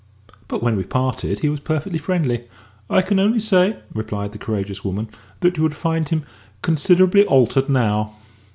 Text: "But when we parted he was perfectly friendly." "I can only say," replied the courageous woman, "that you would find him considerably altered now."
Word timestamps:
"But 0.47 0.63
when 0.63 0.77
we 0.77 0.83
parted 0.83 1.41
he 1.41 1.49
was 1.49 1.59
perfectly 1.59 1.99
friendly." 1.99 2.45
"I 2.89 3.03
can 3.03 3.19
only 3.19 3.39
say," 3.39 3.77
replied 3.93 4.31
the 4.31 4.39
courageous 4.39 4.83
woman, 4.83 5.11
"that 5.41 5.57
you 5.57 5.61
would 5.61 5.75
find 5.75 6.09
him 6.09 6.23
considerably 6.63 7.23
altered 7.27 7.69
now." 7.69 8.11